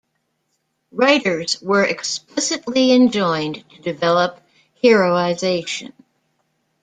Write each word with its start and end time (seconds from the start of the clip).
Writers 0.91 1.61
were 1.61 1.83
explicitly 1.83 2.91
enjoined 2.91 3.63
to 3.69 3.81
develop 3.83 4.41
heroization. 4.83 5.93